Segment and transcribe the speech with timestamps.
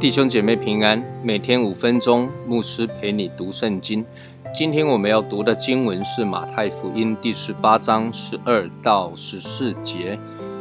[0.00, 4.06] 弟兄姐妹平安，每天五分钟，牧师陪你读圣经。
[4.54, 10.18] 今天我们要读的经文是马太福音第十八章十二到十四节。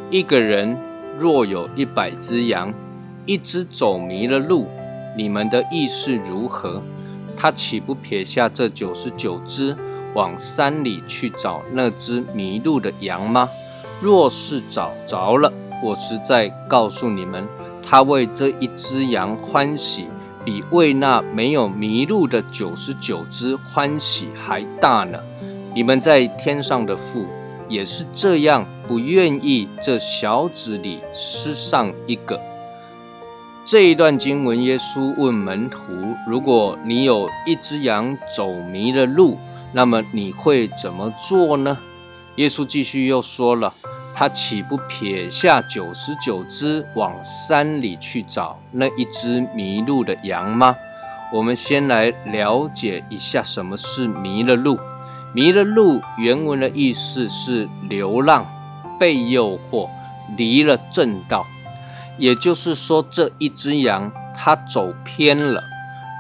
[0.10, 0.76] 一个人
[1.18, 2.74] 若有一百只羊，
[3.28, 4.68] 一只走迷了路，
[5.18, 6.82] 你们的意是如何？
[7.36, 9.76] 他岂不撇下这九十九只，
[10.16, 13.50] 往山里去找那只迷路的羊吗？
[14.02, 15.52] 若是找着了，
[15.84, 17.46] 我实在告诉你们。
[17.84, 20.08] 他为这一只羊欢喜，
[20.46, 25.20] 比为那没有迷路的九十九只欢喜还大呢。
[25.74, 27.26] 你们在天上的父
[27.68, 32.40] 也是这样，不愿意这小子里失上一个。
[33.68, 35.92] 这一段经文，耶稣问门徒：
[36.26, 39.38] 如果你有一只羊走迷了路，
[39.74, 41.78] 那么你会怎么做呢？
[42.38, 43.74] 耶稣继续又说了。
[44.16, 50.74] 他岂不撇下九十九只，往山里去找那一只迷路的羊吗？
[51.34, 54.80] 我们先来了解一下什么是迷了路。
[55.36, 58.46] 迷了路原文的意思是流浪、
[58.98, 59.90] 被诱惑、
[60.38, 61.46] 离了正道。
[62.18, 65.64] 也就是说，这一只羊它走偏了，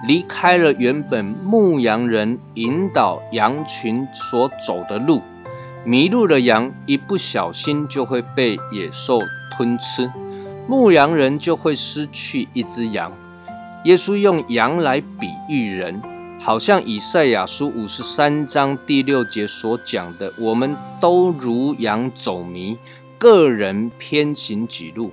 [0.07, 5.21] 离开了原本牧羊人引导羊群所走的路。
[5.83, 10.11] 迷路的羊一不小心就会被野兽吞吃，
[10.67, 13.11] 牧羊人就会失去一只羊。
[13.85, 16.01] 耶稣用羊来比喻人，
[16.41, 22.77] 好像以赛亚书五十三章第六节所讲的：“我们都如羊走迷，
[23.17, 25.11] 个人偏行己路。”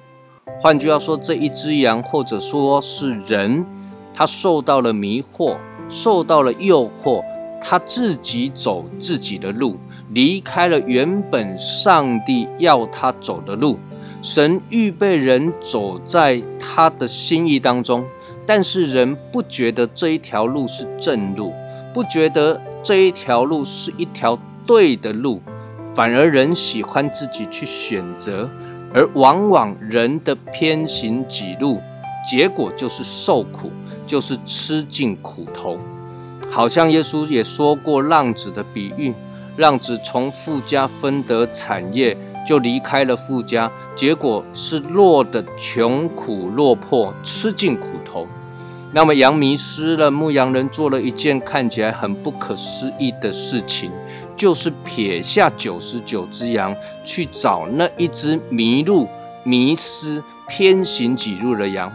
[0.64, 3.66] 换句话说，这一只羊，或者说是人，
[4.14, 5.58] 他受到了迷惑，
[5.90, 7.22] 受到了诱惑。
[7.60, 9.76] 他自己走自己的路，
[10.12, 13.78] 离开了原本上帝要他走的路。
[14.22, 18.02] 神预备人走在他的心意当中，
[18.46, 21.52] 但是人不觉得这一条路是正路，
[21.92, 25.42] 不觉得这一条路是一条对的路，
[25.94, 28.48] 反而人喜欢自己去选择，
[28.94, 31.80] 而往往人的偏行己路，
[32.30, 33.70] 结果就是受苦，
[34.06, 35.76] 就是吃尽苦头。
[36.48, 39.12] 好像耶稣也说过浪子的比喻，
[39.56, 42.16] 浪子从富家分得产业，
[42.46, 47.86] 就离开了富家，结果是落得穷苦落魄，吃尽苦。
[48.94, 53.90] 那么羊迷失了，牧羊人做了一件看起来很不可思议的事情，
[54.36, 56.72] 就是撇下九十九只羊，
[57.02, 59.08] 去找那一只迷路、
[59.42, 61.92] 迷失、偏行几路的羊。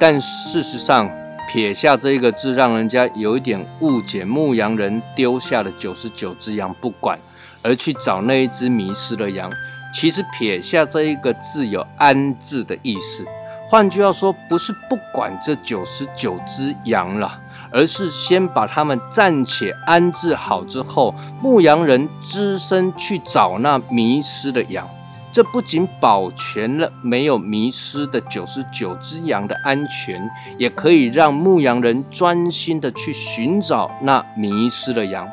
[0.00, 1.08] 但事实上，
[1.48, 4.24] 撇下这一个字，让人家有一点误解。
[4.24, 7.16] 牧羊人丢下了九十九只羊不管，
[7.62, 9.48] 而去找那一只迷失的羊。
[9.94, 13.24] 其实撇下这一个字有安置的意思。
[13.72, 17.40] 换句话说，不是不管这九十九只羊了，
[17.70, 24.86] 而是先把它们暂且安置好之后，牧羊人只身去找那迷失的羊。
[25.32, 30.20] 这不仅保全了没有迷失的九十九只羊的安全，
[30.58, 35.26] 也可以让牧羊人专心的去寻找那迷失的羊。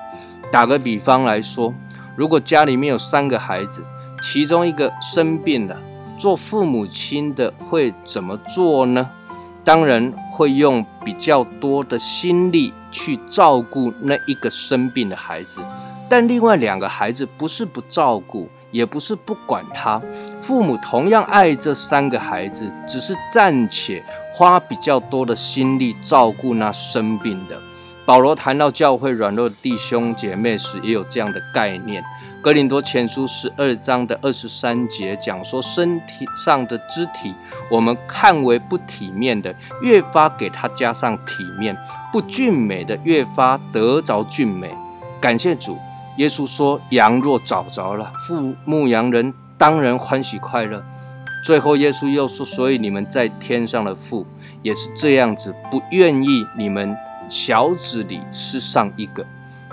[0.50, 1.74] 打个比方来说，
[2.16, 3.84] 如果家里面有三个孩子，
[4.24, 5.76] 其中一个生病了，
[6.19, 9.09] 做父母亲的会怎么做呢？
[9.63, 15.62] 当然会用比较多的心力去照顾那一个生病的孩子，
[16.07, 18.47] 但另外两个孩子不是不照顾。
[18.72, 20.00] 也不是不管他，
[20.44, 27.59] 父母同样爱这三个孩子，只是暂且花比较多的心力照顾那生病的。
[28.09, 32.03] 保罗谈到教会软弱的弟兄姐妹时，也有这样的概念。
[32.42, 37.36] 哥林多前书十二章的二十三节讲说，身体上的肢体，
[37.69, 39.53] 我们看为不体面的，
[39.84, 41.75] 越发给他加上体面；
[42.12, 44.75] 不俊美的，越发得着俊美。
[45.22, 45.78] 感谢主。
[46.18, 50.84] 耶稣说：“羊若找着了，父牧羊人当然欢喜快乐。”
[51.45, 54.25] 最后，耶稣又说：“所以你们在天上的父
[54.63, 56.98] 也是这样子，不愿意你们
[57.30, 59.26] 小子里失上一个。”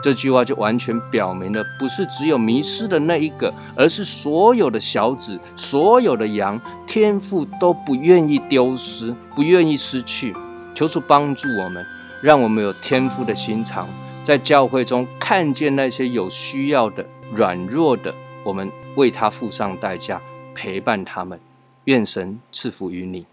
[0.03, 10.37] 这句话就完全表明了，不是只有迷失的那一个，而是所有的小子、所有的羊，天父都不愿意丢失，不愿意失去。
[10.75, 11.85] 求主帮助我们，
[12.23, 13.88] 让我们有天赋的心肠。
[14.23, 18.14] 在教会中看见那些有需要的、软弱的，
[18.44, 20.20] 我们为他付上代价，
[20.55, 21.41] 陪伴他们。
[21.85, 23.25] 愿神赐福于你。